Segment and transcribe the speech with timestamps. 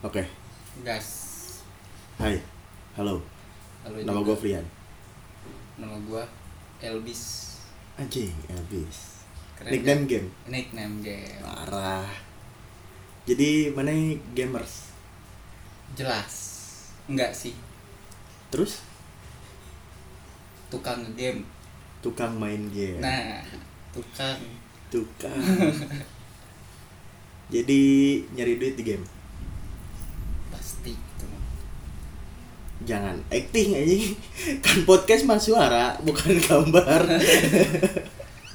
[0.00, 0.24] Oke,
[0.80, 1.08] gas
[2.16, 2.40] hai,
[2.96, 3.20] halo,
[3.84, 4.32] Halo nama juga.
[4.32, 4.66] gue Frian.
[5.76, 6.24] nama gua
[6.80, 7.56] Elvis
[7.96, 9.24] Anjing, Elvis.
[9.56, 10.08] Keren Nickname kan?
[10.08, 12.08] game, nickname game parah.
[13.28, 13.92] Jadi mana
[14.32, 14.88] gamers?
[15.92, 16.34] jelas
[17.10, 17.52] enggak sih
[18.48, 18.80] Terus
[20.70, 21.44] tukang game
[22.00, 23.02] tukang main game.
[23.02, 23.44] nah
[23.92, 24.40] tukang
[24.90, 25.38] Tukang.
[27.54, 27.80] Jadi
[28.34, 29.06] nyari duit di game.
[30.80, 31.42] Pasti itu mah.
[32.88, 33.96] Jangan acting aja.
[34.64, 37.02] Kan podcast mah suara, bukan gambar.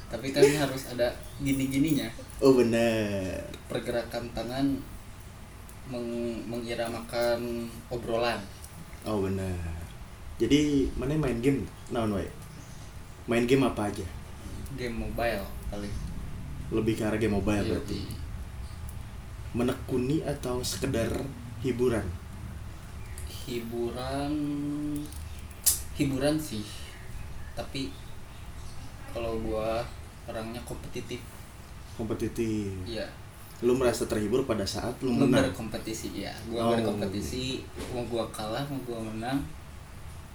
[0.06, 1.12] tapi kan harus ada
[1.42, 2.06] gini-gininya
[2.38, 3.42] oh bener.
[3.66, 4.78] pergerakan tangan
[5.90, 6.08] meng
[6.46, 8.38] mengiramakan obrolan
[9.06, 9.54] Oh bener.
[10.38, 11.62] Jadi mana main game?
[11.94, 12.26] Naon wae?
[13.30, 14.06] Main game apa aja?
[14.74, 15.94] game mobile paling
[16.74, 18.00] Lebih ke arah game mobile Iya, berarti.
[19.54, 21.22] Menekuni atau sekedar
[21.66, 22.06] hiburan?
[23.46, 24.32] hiburan
[25.94, 26.66] hiburan sih
[27.54, 27.94] tapi
[29.10, 29.80] kalau gua
[30.26, 31.22] orangnya kompetitif
[31.96, 32.68] Kompetitif.
[32.84, 33.06] iya
[33.64, 35.48] Lu merasa terhibur pada saat lu Gua menang?
[35.48, 36.70] berkompetisi ya gua Oh.
[36.76, 39.38] berkompetisi mau gua kalah mau gua menang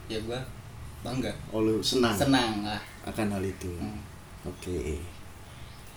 [0.09, 0.39] ya gua
[1.05, 3.69] bangga Oh lu senang, senang lah akan hal itu.
[3.75, 3.97] Hmm.
[4.41, 4.97] Oke.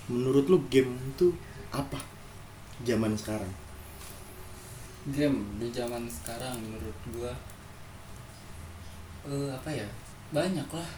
[0.09, 1.33] Menurut lu game itu
[1.71, 1.97] apa?
[2.83, 3.49] Zaman sekarang.
[5.07, 7.33] Game di zaman sekarang menurut gua
[9.25, 9.89] eh apa ya
[10.31, 10.91] banyak lah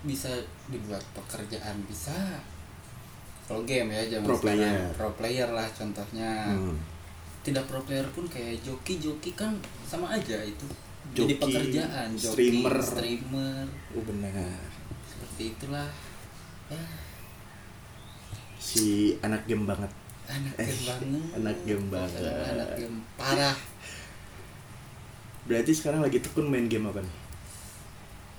[0.00, 0.28] bisa
[0.68, 2.40] dibuat pekerjaan bisa
[3.44, 4.90] kalau game ya zaman Pro sekarang player.
[4.96, 6.76] pro player lah contohnya Hmm.
[7.40, 9.52] tidak pro player pun kayak joki joki kan
[9.82, 10.64] sama aja itu
[11.10, 12.28] jadi Joki, pekerjaan joki
[12.62, 12.76] streamer.
[12.78, 14.32] streamer Oh benar.
[15.02, 15.88] seperti itulah
[16.68, 16.80] ya
[18.60, 19.88] Si anak game banget.
[20.30, 22.20] Anak Eh, game banget anak game banget.
[22.22, 23.58] Pokoknya anak game parah
[25.40, 27.14] Berarti sekarang lagi tekun main game apa nih?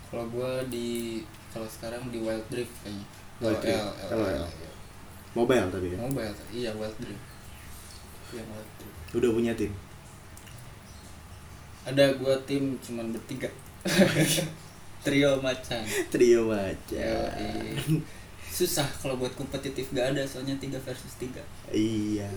[0.08, 1.19] kalau gua di
[1.50, 3.06] kalau sekarang di Wild Drift kayaknya
[3.40, 4.47] Wild Drift, LOL.
[5.31, 5.97] Mobile tapi ya.
[5.97, 7.24] mobile iya Wild Drift
[8.31, 9.72] iya Wild Drift Udah punya tim.
[11.81, 13.47] ada gua tim cuman bertiga
[15.03, 17.07] trio macan Trio aja.
[18.61, 22.29] Susah kalau buat kompetitif gak ada soalnya tiga versus tiga Iya.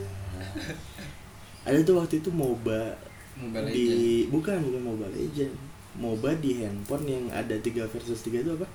[1.65, 2.97] Ada tuh waktu itu MOBA
[3.35, 3.87] Mobile di
[4.29, 5.53] bukan bukan Mobile Legend.
[5.95, 8.67] MOBA di handphone yang ada 3 versus 3 itu apa?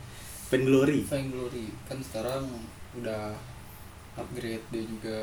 [0.50, 1.04] Vainglory.
[1.04, 2.48] Vainglory kan sekarang
[2.96, 3.36] udah
[4.16, 5.18] upgrade dia juga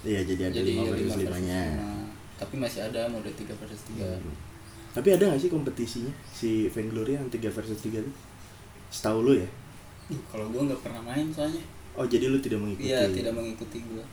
[0.00, 1.62] Iya, jadi ada jadi 5 versus 5 5 nya.
[2.38, 4.34] tapi masih ada mode 3 versus 3 Hmm.
[4.88, 8.12] Tapi ada gak sih kompetisinya si Vainglory yang 3 versus 3 itu?
[8.88, 9.48] Setahu lu ya?
[10.08, 11.60] Kalau gua nggak pernah main soalnya
[11.92, 12.86] Oh, jadi lu tidak mengikuti.
[12.86, 14.04] iya tidak mengikuti gua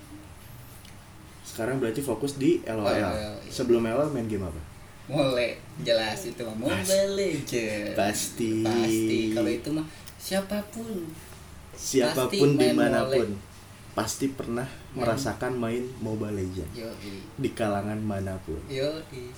[1.42, 2.82] Sekarang berarti fokus di LOL.
[2.82, 3.32] LOL, iya.
[3.46, 4.62] Sebelum LOL main game apa?
[5.06, 8.66] Mole jelas itu mah Mobile Legends Pasti.
[8.66, 9.86] pasti kalau itu mah
[10.18, 11.06] siapa pun
[11.72, 13.30] Siapa pun Pasti main di mana pun
[13.96, 16.90] pasti pernah merasakan main Mobile Legends yo
[17.38, 18.58] di kalangan mana pun.
[18.66, 18.90] yo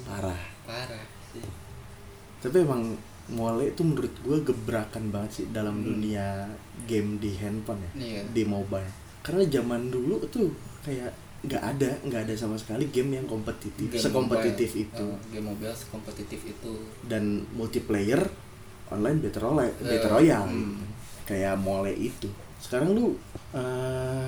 [0.02, 0.40] Parah.
[0.64, 1.44] parah sih
[2.40, 2.96] Tapi emang
[3.30, 5.88] Mole itu menurut gue gebrakan banget sih dalam Hmm.
[5.90, 6.48] dunia
[6.84, 8.22] game di handphone ya, Iya.
[8.30, 8.88] di mobile.
[9.20, 10.48] Karena zaman dulu tuh
[10.82, 14.86] kayak nggak ada, nggak ada sama sekali game yang kompetitif, Game sekompetitif mobile.
[14.86, 15.06] itu.
[15.06, 16.72] Oh, game mobile sekompetitif itu
[17.04, 18.22] Dan multiplayer
[18.88, 20.48] online battle royale, Eh, battle royale.
[20.50, 20.80] hmm.
[21.24, 22.32] Kayak Mole itu.
[22.58, 23.20] Sekarang lu
[23.52, 24.28] eh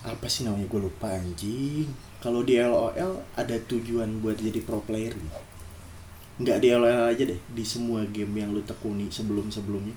[0.00, 1.84] apa sih namanya gue lupa anjing.
[2.18, 2.96] Kalau di LOL
[3.34, 5.40] ada tujuan buat jadi pro player gitu.
[6.40, 9.92] Nggak di LOL aja deh, di semua game yang lu tekuni sebelum-sebelumnya.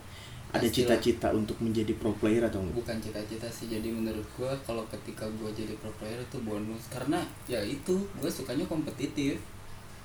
[0.53, 0.93] Ada Pastilah.
[1.01, 2.77] cita-cita untuk menjadi pro player atau enggak?
[2.77, 7.17] bukan cita-cita sih jadi menurut gua kalau ketika gua jadi pro player itu bonus karena
[7.47, 9.41] ya itu gua sukanya kompetitif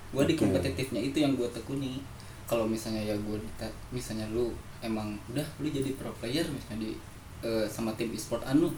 [0.09, 2.01] gua di kompetitifnya itu yang gua tekuni
[2.49, 4.49] kalau misalnya ya gua dita- misalnya lu
[4.81, 6.97] emang udah lu jadi pro player misalnya di
[7.45, 8.73] eh, sama tim e-sport anu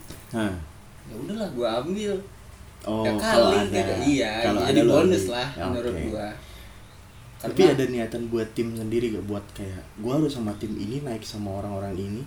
[1.08, 2.20] ya udahlah gua ambil
[2.84, 3.72] oh ya kalau kali ada.
[3.72, 6.04] gitu iya Kalau jadi ada bonus lah Ya, menurut oke.
[7.42, 11.26] Tapi ada niatan buat tim sendiri gak buat kayak gua harus sama tim ini naik
[11.26, 12.24] sama orang-orang ini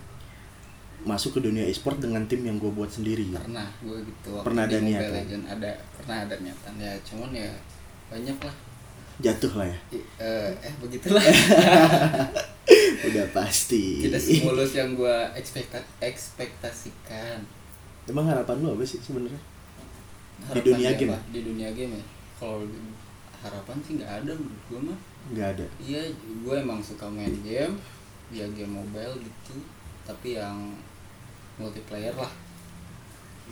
[1.05, 4.65] masuk ke dunia e-sport dengan tim yang gue buat sendiri pernah gua gitu waktu Pernah
[4.65, 5.43] di ada niatan?
[5.45, 7.51] Ada pernah ada niatan ya cuman ya
[8.09, 8.57] banyak lah
[9.15, 9.79] Jatuh lah ya.
[9.95, 11.23] I- eh, eh begitulah
[13.07, 14.01] Udah pasti.
[14.03, 17.45] tidak semulus yang gua ekspekta ekspektasikan
[18.05, 19.39] Emang harapan lu apa sih sebenarnya?
[20.49, 21.13] Harapan dunia game?
[21.13, 21.19] apa?
[21.31, 22.94] di dunia game ya kalau di-
[23.45, 24.99] harapan sih nggak ada menurut gua mah
[25.31, 25.67] Nggak ada.
[25.79, 26.01] iya
[26.41, 27.77] gua emang suka main game
[28.29, 29.55] ya game mobile gitu
[30.03, 30.73] tapi yang
[31.55, 32.33] multiplayer lah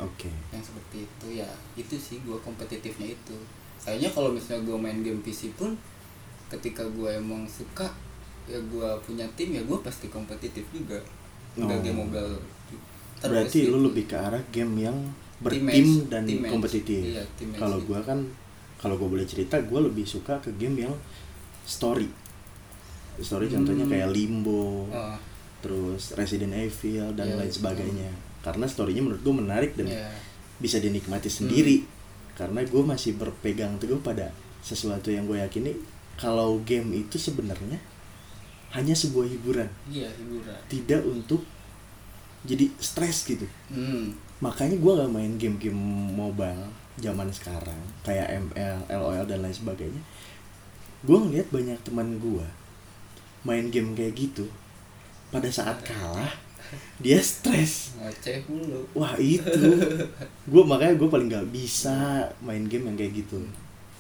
[0.01, 0.33] Oke.
[0.49, 3.37] yang seperti itu ya itu sih gua kompetitifnya itu
[3.79, 5.75] kayaknya kalau misalnya gue main game PC pun
[6.49, 7.91] ketika gue emang suka
[8.45, 10.97] ya gue punya tim ya gue pasti kompetitif juga
[11.55, 11.83] nggak Oh.
[11.83, 12.39] game mobile
[13.19, 13.75] Terus Berarti gitu.
[13.75, 14.99] lu lebih ke arah game yang
[15.39, 17.03] bertim dan team kompetitif.
[17.07, 17.23] Iya,
[17.55, 18.19] Kalau gua kan
[18.83, 20.95] kalau gua boleh cerita, gua lebih suka ke game yang
[21.63, 22.11] story.
[23.17, 23.93] Story contohnya Hmm.
[23.93, 25.17] kayak Limbo, Oh,
[25.61, 27.57] terus Resident Evil dan Iya, lain iya.
[27.57, 28.11] sebagainya.
[28.43, 30.11] Karena storynya menurut gua menarik dan ya.
[30.59, 30.91] bisa Hmm.
[30.91, 31.87] dinikmati sendiri.
[32.33, 34.33] Karena gue masih berpegang teguh pada
[34.65, 35.77] sesuatu yang gue yakini
[36.17, 37.77] kalau game itu sebenarnya
[38.73, 41.45] hanya sebuah hiburan, iya hiburan tidak untuk
[42.43, 43.45] jadi stres gitu.
[43.69, 44.17] hmm.
[44.41, 45.77] Makanya gue gak main game-game
[46.11, 50.03] mobile zaman sekarang kayak ML, LOL dan lain sebagainya.
[51.03, 52.47] Gue ngeliat banyak teman gue
[53.43, 54.45] main game kayak gitu.
[55.33, 56.33] Pada saat kalah
[57.05, 57.97] dia stres.
[58.01, 59.61] ngoceh mulu Wah itu,
[60.53, 63.41] gue makanya gue paling gak bisa main game yang kayak gitu.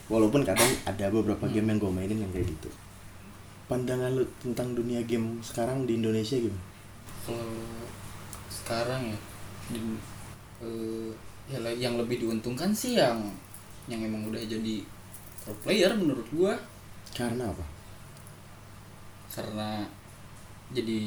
[0.08, 2.68] Walaupun kadang ada beberapa game yang gue mainin yang kayak gitu.
[3.68, 6.72] Pandangan lu tentang dunia game sekarang di Indonesia gimana?
[7.22, 7.54] kalau
[8.50, 9.18] sekarang ya
[9.70, 9.80] di,
[10.62, 11.10] eh,
[11.52, 13.20] ya yang lebih diuntungkan sih yang
[13.84, 14.80] yang emang udah jadi
[15.44, 16.56] pro player menurut gua.
[17.12, 17.64] Karena apa?
[19.32, 19.80] karena
[20.76, 21.00] jadi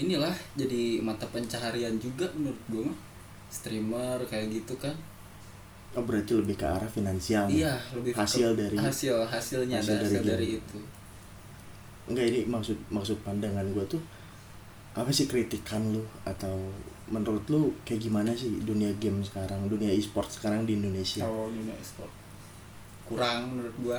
[0.00, 2.98] inilah jadi mata pencaharian juga menurut gua mah.
[3.52, 4.96] Streamer kayak gitu kan.
[5.92, 7.50] Oh berarti lebih ke arah finansial.
[7.50, 10.78] iya lebih ke- hasil dari hasil hasilnya hasil dari hasil dari itu.
[12.06, 14.02] Enggak ini maksud maksud pandangan gue tuh
[14.94, 16.54] apa sih kritikan lu atau
[17.10, 21.26] menurut lu kayak gimana sih dunia game sekarang, dunia e-sport sekarang di Indonesia?
[21.26, 22.10] kalau dunia esport
[23.04, 23.98] kurang menurut gua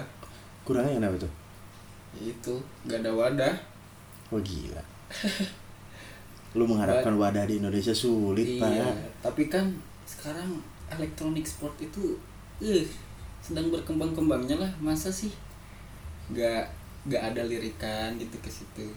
[0.64, 1.32] Kurangnya kenapa tuh?
[2.16, 2.54] itu
[2.88, 3.56] gak ada wadah
[4.32, 4.84] Wah gila.
[6.56, 8.96] lu mengharapkan wadah di Indonesia sulit iya pak.
[9.24, 9.72] tapi kan
[10.04, 10.60] sekarang
[10.92, 12.20] elektronik sport itu
[12.60, 12.84] eh
[13.40, 15.32] sedang berkembang-kembangnya lah masa sih
[16.36, 16.68] gak
[17.08, 18.88] gak ada lirikan gitu ke situ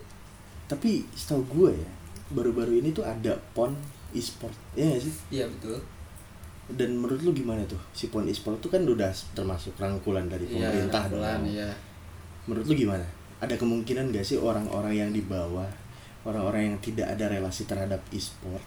[0.67, 1.90] Tapi setahu gue ya
[2.34, 3.70] baru-baru ini tuh ada pon
[4.14, 5.14] e-sport, ya sih?
[5.31, 5.78] iya betul
[6.64, 10.72] Dan menurut lu gimana tuh si pon e-sport tuh kan udah termasuk rangkulan dari iya
[10.72, 11.52] pemerintah rangkulan, dong.
[11.52, 11.69] iya
[12.49, 13.06] Menurut lu gimana?
[13.40, 15.69] Ada kemungkinan gak sih orang-orang yang di bawah,
[16.25, 18.62] orang-orang yang tidak ada relasi terhadap e-sport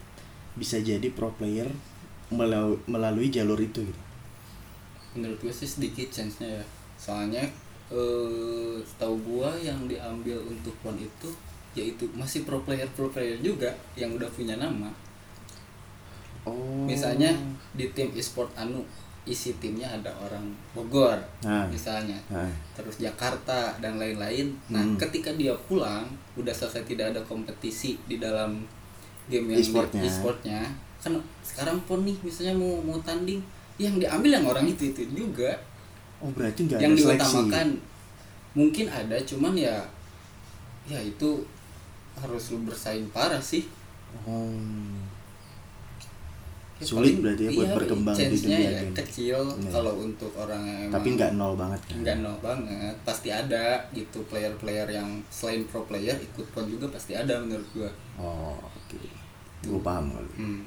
[0.58, 1.70] bisa jadi pro player
[2.34, 4.02] melau- melalui jalur itu gitu?
[5.16, 6.64] menurut gue sih sedikit chance nya ya
[6.98, 7.44] soalnya
[7.90, 11.30] eh tahu gua yang diambil untuk pon itu
[11.74, 14.90] yaitu masih pro player pro player juga yang udah punya nama
[16.48, 16.88] Oh.
[16.88, 17.30] misalnya
[17.74, 18.82] di tim e-sport anu
[19.24, 21.68] isi timnya ada orang Bogor Nah.
[21.68, 24.56] misalnya Nah, terus Jakarta dan lain-lain.
[24.72, 24.96] Nah, Hmm.
[24.96, 28.64] ketika dia pulang, udah selesai tidak ada kompetisi di dalam
[29.28, 30.00] game yang E-sportnya.
[30.02, 30.62] e-sportnya.
[30.98, 33.44] Kan sekarang pun nih misalnya mau mau tanding,
[33.76, 35.52] yang diambil yang orang itu itu juga.
[36.18, 37.20] oh berarti nggak yang ada seleksi.
[37.20, 37.68] diutamakan
[38.56, 39.76] mungkin ada, cuman ya
[40.88, 41.44] ya itu
[42.16, 43.68] harus lu bersaing parah sih.
[44.24, 44.50] Oh.
[46.78, 48.94] Ya, Sulit berarti ya buat iya, berkembang di dunia ya game.
[48.94, 49.70] kecil Iya.
[49.74, 51.98] kalau untuk orang yang emang Tapi nggak nol banget kan?
[52.00, 57.18] nggak nol banget pasti ada gitu player-player yang selain pro player ikut pon juga pasti
[57.18, 58.98] ada menurut gua Oh, oke.
[59.60, 60.30] Gue paham kali.
[60.38, 60.62] hmm.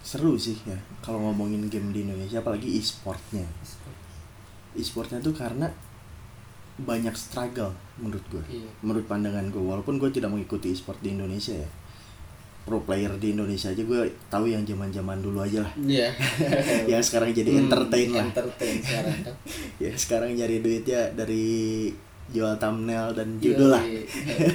[0.00, 3.42] Seru sih ya kalau ngomongin game di Indonesia apalagi e-sportnya.
[4.72, 5.66] E-sportnya tuh karena
[6.78, 8.44] banyak struggle menurut gue.
[8.52, 8.70] Iya.
[8.84, 11.70] Menurut pandangan gue, walaupun gue tidak mengikuti e-sport di Indonesia ya.
[12.66, 15.72] Pro player di Indonesia aja gue tahu yang zaman-zaman dulu aja lah.
[15.78, 16.10] Iya.
[16.90, 18.26] yang sekarang jadi Hmm, entertain lah.
[18.26, 19.34] entertain sekarang kan
[19.82, 21.46] ya sekarang nyari duitnya dari
[22.26, 23.80] jual thumbnail dan judul lah.
[23.80, 24.02] Yoi.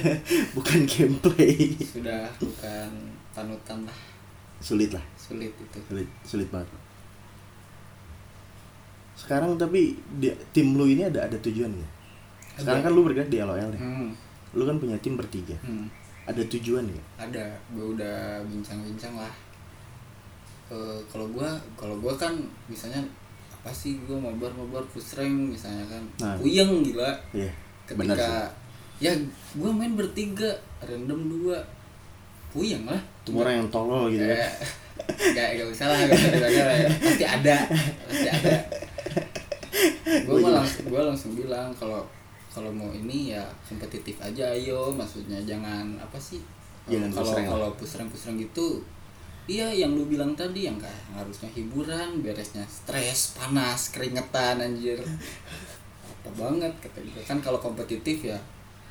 [0.56, 1.72] Bukan gameplay.
[1.80, 2.90] sudah bukan
[3.32, 3.96] panutan lah
[4.60, 5.00] Sulit lah.
[5.16, 6.68] sulit itu sulit sulit banget
[9.14, 11.88] sekarang tapi di, tim lu ini ada ada tujuan ya
[12.54, 14.10] sekarang kan lu bergerak di LOL ya hmm.
[14.52, 15.86] lu kan punya tim bertiga Hmm.
[16.22, 19.34] Ada tujuan ya ada gue udah bincang-bincang lah.
[20.72, 22.32] Eh, kalau gua kalau gua kan
[22.64, 23.02] misalnya
[23.52, 26.02] apa sih gua mabar mabar push rank misalnya kan.
[26.22, 26.34] Nah.
[26.38, 27.12] puyeng gila.
[27.34, 27.50] Iya
[27.82, 28.48] ketika
[29.02, 29.12] ya
[29.52, 30.48] gue main bertiga
[30.80, 31.58] random dua.
[32.52, 33.00] Puyeng lah.
[33.24, 34.56] Itu orang yang tolol gitu ya Kayak-
[35.34, 36.88] Gak, gak usah lah, gak usah lah ya.
[37.00, 37.56] Pasti ada,
[38.06, 38.54] pasti ada.
[40.28, 42.04] Gue langsung, gue langsung bilang kalau
[42.52, 46.38] kalau mau ini ya kompetitif aja ayo, maksudnya jangan apa sih?
[46.84, 48.84] Jangan kalau kalau rank gitu,
[49.48, 55.00] iya yang lu bilang tadi yang kayak harusnya hiburan, beresnya stres, panas, keringetan anjir.
[56.04, 58.38] Apa banget kata gue kan kalau kompetitif ya,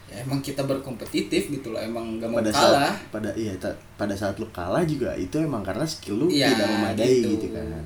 [0.09, 2.91] ya emang kita berkompetitif gitu loh, emang gak mau pada kalah.
[2.91, 6.51] saat pada iya ta- pada saat lu kalah juga itu emang karena skill lu Iya,
[6.51, 7.29] tidak memadai gitu.
[7.37, 7.85] gitu, kan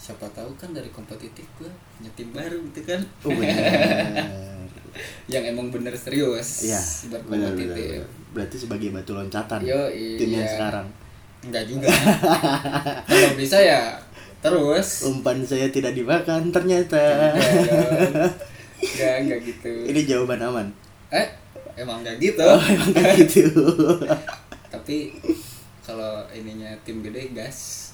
[0.00, 3.30] siapa tahu kan dari kompetitif gue punya tim baru gitu kan oh
[5.30, 6.66] yang emang bener serius.
[6.66, 8.18] Iya benar berkompetitif benar.
[8.30, 10.54] berarti sebagai batu loncatan Yo, tim yang iya.
[10.54, 10.86] sekarang.
[11.40, 11.88] Enggak juga.
[13.08, 13.96] Kalau bisa ya
[14.44, 15.08] terus.
[15.08, 17.32] Umpan saya tidak dimakan ternyata.
[18.80, 19.72] Enggak enggak gitu.
[19.88, 20.66] Ini jawaban aman?
[21.10, 21.26] Eh
[21.80, 22.44] emang enggak gitu.
[22.44, 23.66] Oh emang kayak gitu.
[24.70, 25.16] Tapi
[25.82, 27.90] kalau ininya tim gede gas.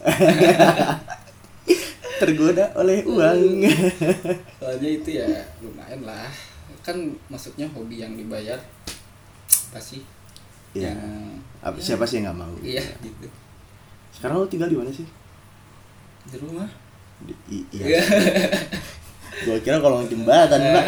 [2.17, 3.69] Tergoda oleh uang.
[4.59, 5.29] Soalnya itu ya
[5.61, 6.56] lumayan lah
[6.87, 6.95] kan
[7.27, 8.55] maksudnya hobi yang dibayar
[9.69, 9.99] pasti
[10.71, 10.93] Iya.
[10.93, 11.01] yang
[11.59, 12.55] Apa- ya, siapa sih yang nggak mau?
[12.61, 13.27] Iya gitu.
[14.13, 15.09] Sekarang lo tinggal di mana sih?
[16.25, 16.69] Di rumah.
[17.19, 17.99] Di- i- iya.
[19.45, 20.87] Gua kira kalau jembatan pak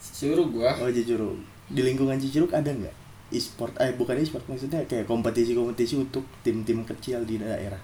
[0.00, 0.70] suruh gua.
[0.78, 1.36] Oh Cicurug.
[1.66, 2.94] Di lingkungan Cicurug ada nggak?
[3.32, 7.80] E-sport eh bukan e-sport maksudnya kayak kompetisi-kompetisi untuk tim-tim kecil di daerah.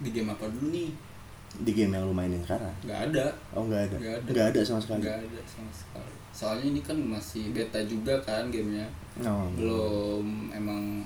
[0.00, 0.90] Di game apa dulu nih
[1.58, 2.70] di game yang lu mainin sekarang?
[2.82, 3.26] Nggak ada.
[3.52, 3.96] Oh nggak ada?
[3.98, 4.28] Nggak ada.
[4.30, 5.00] nggak ada sama sekali?
[5.02, 6.12] Nggak ada sama sekali.
[6.30, 8.86] Soalnya ini kan masih beta juga kan gamenya.
[9.20, 9.50] Oh.
[9.52, 11.04] belum emang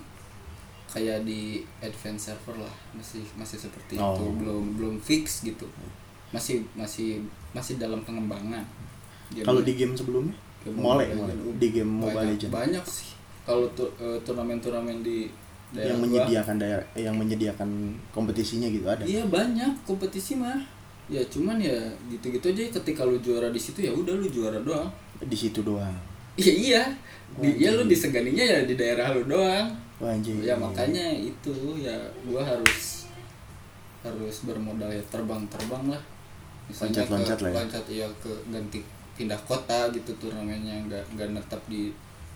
[0.87, 2.75] kayak di advance server lah.
[2.93, 4.15] Masih masih seperti Oh.
[4.15, 5.67] itu belum belum fix gitu.
[6.31, 8.63] Masih masih masih dalam pengembangan
[9.43, 10.37] kalau di game sebelumnya?
[10.63, 11.11] Game Mobile
[11.59, 12.53] di game Mobile banyak, Legends.
[12.55, 13.11] banyak sih.
[13.45, 15.27] Kalau tu- eh, turnamen-turnamen di
[15.75, 17.69] daerah yang gua, menyediakan daerah eh, yang menyediakan
[18.15, 19.03] kompetisinya gitu ada?
[19.03, 20.63] Iya banyak kompetisi mah.
[21.11, 21.77] Ya cuman ya
[22.09, 22.63] gitu-gitu aja.
[22.81, 24.89] Ketika lu juara di situ ya udah lu juara doang.
[25.21, 25.93] Di situ doang.
[26.39, 26.83] Iya iya.
[27.35, 29.69] Di, ya lu diseganinya ya di daerah lu doang.
[29.99, 30.43] Wah, anjing.
[30.43, 31.95] ya makanya itu ya
[32.27, 33.07] gua harus
[34.03, 36.03] harus bermodal ya terbang-terbang lah.
[36.71, 37.57] Misalnya Loncat-loncat ke lah ya.
[37.61, 38.81] loncat iya ke ganti
[39.15, 41.95] pindah kota gitu turnamennya nggak nggak netap di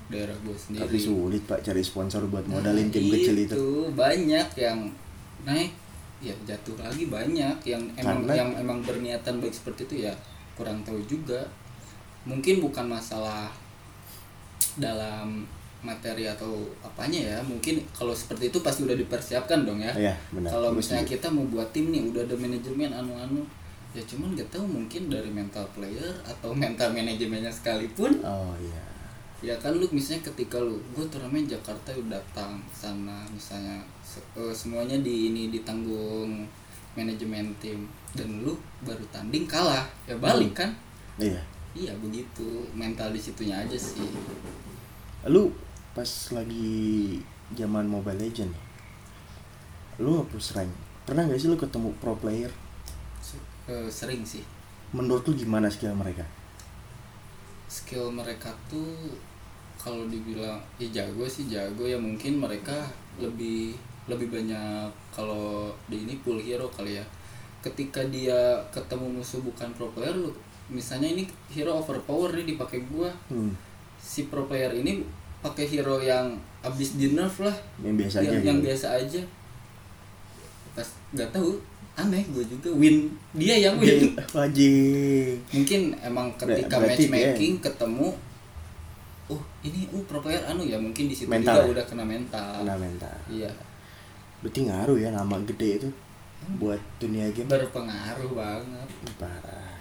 [0.08, 0.82] daerah gue sendiri.
[0.82, 3.64] Tapi sulit pak cari sponsor buat Nah, modalin tim kecil itu.
[3.92, 4.88] banyak yang
[5.44, 5.72] naik.
[6.18, 10.12] Ya jatuh lagi banyak yang emang Karena- yang emang berniatan baik seperti itu ya
[10.52, 11.38] kurang tahu juga.
[12.24, 13.46] Mungkin bukan masalah
[14.76, 15.46] dalam
[15.80, 17.38] materi atau apanya ya.
[17.40, 19.94] Mungkin kalau seperti itu pasti udah dipersiapkan dong ya.
[20.34, 20.50] Benar.
[20.50, 23.46] kalau misalnya kita mau buat tim nih udah ada manajemen anu-anu.
[23.94, 28.82] Ya cuman nggak tahu mungkin dari mental player atau mental manajemennya sekalipun oh iya
[29.38, 34.50] ya kan lu misalnya ketika lu gue turnamen Jakarta udah datang sana misalnya se- eh,
[34.50, 36.42] semuanya di ini ditanggung
[36.98, 37.86] manajemen tim.
[38.16, 40.74] Dan lu baru tanding kalah ya balik kan?
[41.20, 41.38] Iya.
[41.76, 42.66] Iya begitu.
[42.74, 44.08] Mental di situnya aja sih.
[45.30, 45.52] Lu
[45.94, 47.20] pas lagi
[47.54, 48.52] zaman Mobile Legend
[49.98, 50.70] lu hapus rank
[51.02, 52.50] pernah gak sih lu ketemu pro player?
[53.66, 54.46] Eh, sering sih.
[54.94, 56.22] Menurut lu gimana skill mereka?
[57.68, 59.12] Skill mereka tuh
[59.78, 61.86] kalau dibilang ya jago sih jago.
[61.86, 62.84] Ya mungkin mereka
[63.16, 63.78] lebih
[64.10, 67.04] lebih banyak kalau di ini full hero kali ya.
[67.62, 70.30] Ketika dia ketemu musuh bukan pro player lu
[70.68, 73.08] misalnya ini hero overpower nih dipakai gua.
[73.30, 73.56] Hmm,
[73.96, 75.02] si pro player ini
[75.38, 77.54] pakai hero yang abis di nerf lah.
[77.80, 78.66] Yang biasa aja yang, gitu.
[78.66, 79.22] biasa aja.
[80.74, 81.50] Pas nggak tahu
[81.98, 82.70] aneh gue juga.
[82.78, 83.10] Win.
[83.34, 84.14] Dia yang win.
[84.38, 85.42] Wajib.
[85.50, 88.14] Mungkin emang ketika berarti matchmaking ketemu
[89.28, 91.72] oh ini uh pro player anu ya mungkin di situ Mental juga ya?
[91.76, 92.52] udah kena mental.
[92.64, 93.16] Kena mental.
[93.28, 93.50] Iya.
[94.40, 95.88] Berarti ngaruh ya nama gede itu
[96.56, 97.50] buat dunia game?
[97.50, 98.88] Berpengaruh banget.
[99.20, 99.76] Parah.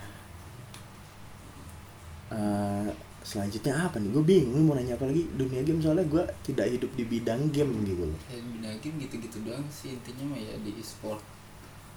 [2.27, 2.89] Eh,
[3.23, 4.09] selanjutnya apa nih?
[4.11, 5.23] Gue bingung mau nanya apa lagi?
[5.31, 8.19] Dunia game soalnya gue tidak hidup di bidang game gitu loh.
[8.27, 11.23] Ya dunia game gitu-gitu doang sih intinya mah ya di e-sport.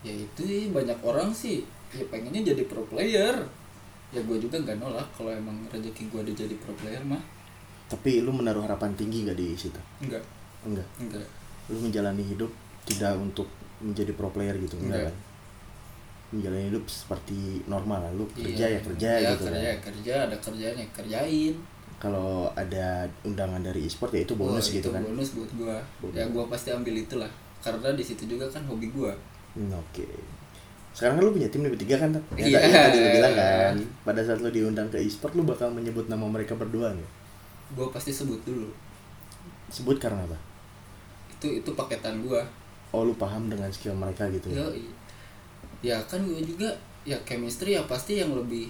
[0.06, 3.42] Ya itu sih banyak orang sih ya pengennya jadi pro player.
[4.14, 7.39] Ya gue juga nggak nolak kalau emang rezeki gue udah jadi pro player mah
[7.90, 9.80] tapi lu menaruh harapan tinggi gak di situ?
[9.98, 10.22] Enggak.
[10.62, 10.86] Enggak?
[10.96, 11.26] Enggak.
[11.66, 12.50] Lu menjalani hidup
[12.82, 15.10] tidak untuk menjadi pro player gitu enggak Enggak.
[15.10, 15.16] kan?
[16.30, 18.66] Menjalani hidup seperti normal lah lu kerja Iya.
[18.70, 19.78] ya kerja ya, gitu kerja kan.
[19.84, 21.54] kerja ada kerjaan ya kerjain.
[21.98, 22.86] Kalau ada
[23.22, 25.02] undangan dari e-sport ya itu bonus Wah, gitu itu kan.
[25.02, 25.76] bonus buat gua.
[25.98, 26.14] Bonus.
[26.14, 27.28] ya gua pasti ambil itulah.
[27.60, 29.12] Karena di situ juga kan hobi gua.
[29.52, 30.06] Hmm, oke.
[30.90, 32.58] Sekarang kan lu punya tim nih bertiga kan ya, Iya.
[32.58, 36.24] tadi- ya, lu bilang kan pada saat lu diundang ke e-sport lu bakal menyebut nama
[36.24, 37.06] mereka berdua nih
[37.76, 38.68] gua pasti sebut dulu.
[39.70, 40.38] Sebut karena apa?
[41.30, 42.42] Itu itu paketan gua.
[42.90, 44.66] Oh lu paham dengan skill mereka gitu ya?
[45.80, 46.68] Ya kan gua juga
[47.06, 48.68] ya chemistry ya pasti yang lebih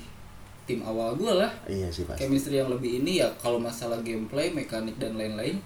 [0.69, 1.53] tim awal gua lah.
[1.65, 2.27] Iya sih pasti.
[2.27, 5.59] Chemistry yang lebih ini ya kalau masalah gameplay mekanik dan lain-lain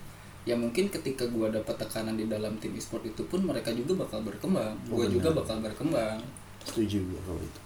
[0.45, 4.23] ya mungkin ketika gua dapat tekanan di dalam tim e-sport itu pun mereka juga bakal
[4.23, 4.77] berkembang.
[4.89, 6.21] Oh, gua juga bakal berkembang.
[6.65, 7.61] Setuju gue kalau itu.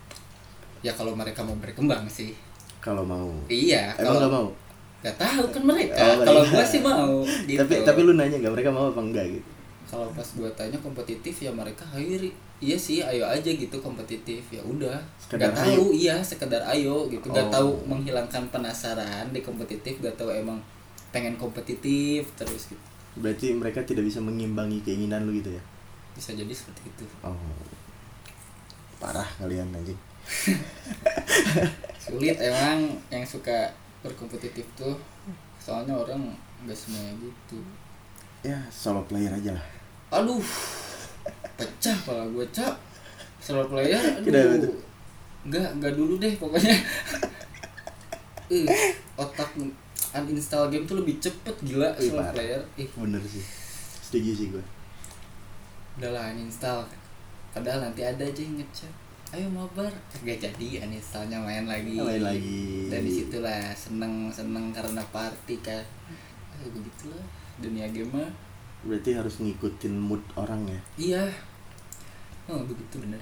[0.83, 2.35] Ya kalau mereka mau berkembang sih.
[2.83, 3.31] Kalau mau.
[3.47, 4.49] Iya emang kalau nggak mau
[4.99, 6.03] Gak tahu kan mereka.
[6.19, 6.55] Oh, kalau mereka.
[6.59, 7.23] gua sih mau.
[7.47, 7.59] Gitu.
[7.59, 9.49] tapi tapi lu nanya gak mereka mau apa enggak gitu
[9.89, 12.29] kalau pas gua tanya kompetitif ya mereka hairi.
[12.61, 17.31] iya sih ayo aja gitu kompetitif ya udah Sekedar nggak tahu iya sekedar ayo gitu
[17.31, 17.49] Oh.
[17.49, 20.59] tahu menghilangkan penasaran di kompetitif nggak tahu emang
[21.15, 22.83] pengen kompetitif terus gitu
[23.23, 25.63] berarti mereka tidak bisa mengimbangi keinginan lu gitu ya
[26.19, 27.39] bisa jadi seperti itu oh
[28.99, 29.97] parah kalian anjing
[32.05, 34.95] sulit emang yang suka berkompetitif tuh
[35.59, 36.33] soalnya orang
[36.65, 37.59] nggak semuanya gitu.
[38.47, 39.65] Ya solo player aja lah.
[40.15, 40.43] Aduh
[41.59, 42.75] pecah kepala gue cak.
[43.43, 44.71] Solo player aduh.
[45.47, 46.75] Nggak nggak dulu deh pokoknya.
[48.49, 48.65] Ih,
[49.19, 49.53] otak
[50.17, 52.33] uninstall game tuh lebih cepet gila Ih, solo parah.
[52.33, 52.63] player.
[52.81, 52.89] Ih.
[52.97, 53.45] Bener sih.
[54.09, 54.65] Setuju sih gue
[55.99, 56.87] udahlah uninstall.
[57.51, 58.93] Padahal nanti ada aja yang ngechat
[59.37, 59.93] ayo mabar.
[60.25, 62.01] Gak jadi uninstallnya main lagi.
[62.01, 62.89] Main lagi.
[62.89, 65.85] dan di situlah seneng seneng karena party kan.
[66.57, 67.25] Ayo begitulah
[67.59, 68.31] dunia game mah
[68.87, 70.81] berarti harus ngikutin mood orang ya?
[70.95, 71.25] Iya.
[72.47, 73.21] Oh begitu bener.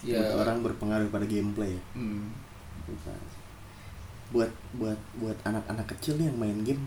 [0.00, 0.18] Ya.
[0.18, 1.82] Mood orang berpengaruh pada gameplay ya?
[1.92, 2.32] Hmm,
[4.32, 6.80] buat buat buat anak-anak kecil yang main game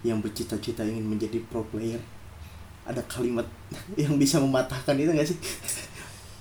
[0.00, 2.00] yang bercita-cita ingin menjadi pro player
[2.84, 3.44] ada kalimat
[4.00, 5.38] yang bisa mematahkan itu gak sih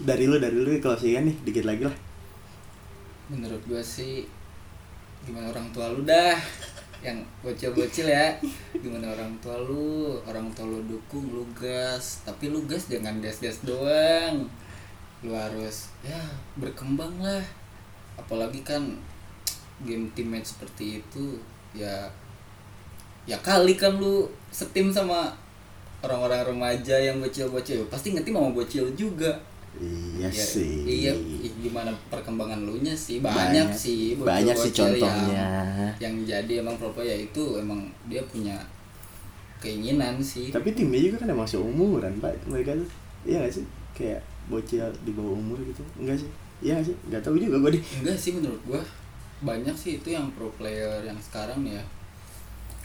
[0.03, 1.95] dari lu dari lu kalau sih nih dikit lagi lah.
[3.31, 4.27] Menurut gua sih
[5.23, 6.35] gimana orang tua lu dah?
[6.99, 8.35] Yang bocil-bocil ya.
[8.75, 10.19] Gimana orang tua lu?
[10.27, 12.23] Orang tua lu dukung lu gas.
[12.27, 14.47] Tapi lu gas jangan gas-gas doang.
[15.23, 16.19] Lu harus ya
[16.59, 17.43] berkembang lah.
[18.19, 18.99] Apalagi kan
[19.83, 21.39] game teammate seperti itu
[21.73, 22.07] ya
[23.23, 25.31] ya kali kan lu setim sama
[26.03, 27.87] orang-orang remaja yang bocil-bocil.
[27.87, 29.39] Pasti ngetim sama bocil juga
[29.79, 31.13] iya Ya, sih Iya,
[31.59, 33.19] gimana perkembangan lu nya sih?
[33.19, 35.45] Banyak, sih, banyak sih contohnya
[35.97, 38.55] Yang, yang jadi emang pro player itu emang dia punya
[39.57, 40.51] keinginan sih.
[40.51, 42.87] tapi timnya juga kan emang seumuran pak mereka tuh
[43.23, 43.63] iya gak sih
[43.95, 46.27] kayak bocil di bawah umur gitu enggak sih
[46.59, 48.83] iya gak sih nggak tahu juga gue deh Enggak sih menurut gua.
[49.39, 51.79] Banyak sih itu yang pro player yang sekarang ya.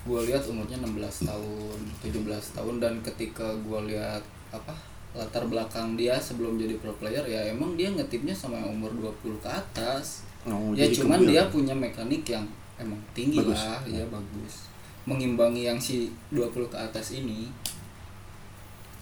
[0.03, 2.19] Gua lihat umurnya 16 tahun, 17
[2.59, 4.75] tahun dan ketika gua lihat apa?
[5.16, 9.40] Latar belakang dia sebelum jadi pro player ya emang dia ngetimnya sama yang umur 20
[9.40, 10.29] ke atas.
[10.44, 12.44] oh, ya cuman dia punya mekanik yang
[12.77, 13.57] emang tinggi Bagus.
[13.64, 14.68] lah ya bagus.
[15.09, 17.49] Mengimbangi yang si 20 ke atas ini.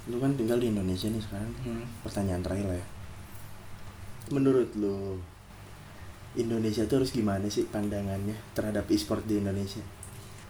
[0.07, 1.53] Lu kan tinggal di Indonesia nih sekarang.
[1.67, 1.85] Hmm.
[2.07, 2.87] pertanyaan terakhir lah ya.
[4.31, 5.19] Menurut lu
[6.37, 9.81] Indonesia tuh harus gimana sih pandangannya terhadap e-sport di Indonesia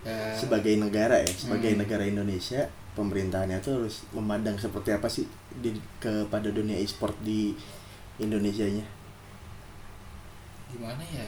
[0.07, 1.83] ya, sebagai negara ya sebagai Hmm.
[1.83, 2.63] negara Indonesia
[2.95, 5.27] pemerintahannya tuh harus memandang seperti apa sih
[5.59, 7.53] di kepada dunia e-sport di
[8.17, 8.87] Indonesia nya
[10.67, 11.27] gimana ya?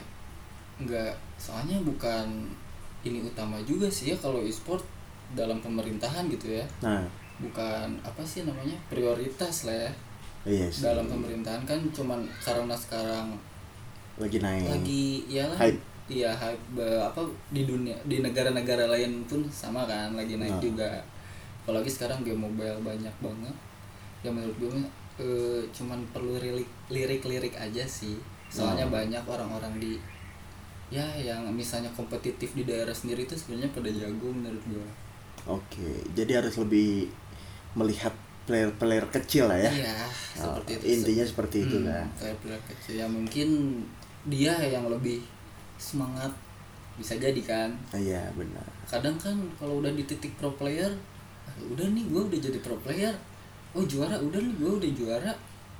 [0.79, 2.47] Nggak soalnya bukan
[3.03, 4.83] ini utama juga sih ya kalau e-sport
[5.33, 6.65] dalam pemerintahan gitu ya.
[6.83, 7.03] Nah.
[7.39, 8.75] Bukan apa sih namanya?
[8.91, 9.91] Prioritas lah ya.
[10.43, 10.83] Iya sih.
[10.83, 13.35] Dalam pemerintahan kan cuman karena sekarang
[14.19, 14.67] lagi naik.
[14.67, 15.79] lagi ya Hype.
[16.09, 20.61] Iya hype apa di dunia di negara-negara lain pun sama kan lagi naik Nah.
[20.61, 20.89] juga.
[21.61, 23.55] Apalagi sekarang game mobile banyak banget.
[24.19, 24.73] Ya menurut gue
[25.19, 28.17] eh, cuman perlu lirik lirik-lirik aja sih.
[28.49, 28.97] Soalnya Nah.
[28.97, 29.93] banyak orang-orang di
[30.89, 34.87] ya yang misalnya kompetitif di daerah sendiri itu sebenarnya pada jago menurut gue.
[35.45, 37.05] Oke jadi harus lebih
[37.71, 38.11] melihat
[38.43, 39.69] player-player kecil lah ya.
[39.69, 39.93] Iya
[40.41, 42.05] Oh, seperti itu intinya seperti itu Hmm, kan.
[42.17, 42.93] player-player kecil.
[42.97, 43.49] Ya mungkin
[44.25, 45.21] dia yang lebih
[45.79, 46.29] semangat
[46.99, 47.71] bisa jadi kan?
[47.95, 48.67] Iya benar.
[48.85, 50.91] Kadang kan kalau udah di titik pro player
[51.47, 53.15] ah, udah nih gue udah jadi pro player.
[53.71, 55.33] Oh juara udah nih gue udah juara.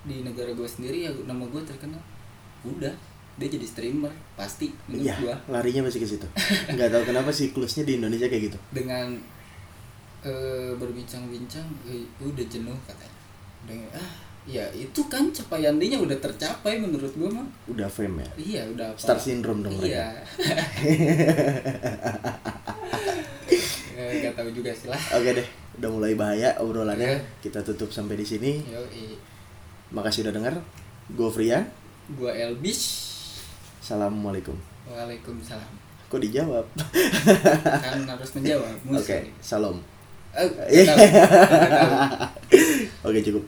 [0.07, 1.99] Di negara gue sendiri ya nama gue terkenal.
[2.63, 2.95] Udah
[3.39, 6.27] dia jadi streamer pasti menurut Iya, gue larinya masih ke situ.
[6.75, 8.59] Nggak tahu kenapa siklusnya di Indonesia kayak gitu.
[8.71, 9.15] dengan
[10.23, 13.15] eh, berbincang-bincang eh, udah jenuh katanya.
[13.67, 18.29] Udah ah ya itu kan capaian dia udah tercapai menurut gue mah Udah fame ya.
[18.35, 20.09] iya udah apa Star syndrome dong iya
[23.99, 27.19] Eh, nggak tahu juga sih lah Oke deh, udah mulai bahaya obrolannya.
[27.19, 27.43] Oke.
[27.43, 28.63] Kita tutup sampai di sini.
[28.63, 28.79] yo
[29.91, 30.55] Makasih udah denger.
[31.11, 31.67] Gue Frian.
[32.09, 33.11] gua Elbish
[33.77, 34.55] Assalamualaikum.
[34.87, 35.69] Waalaikumsalam
[36.07, 36.65] Kok dijawab?
[37.85, 39.77] kan harus menjawab Oke, musuh salam.
[40.31, 40.97] Eh, tahu.
[43.09, 43.43] Oke, cukup.